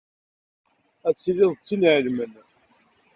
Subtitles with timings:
[1.07, 2.33] Ad tiliḍ d tin iɛelmen.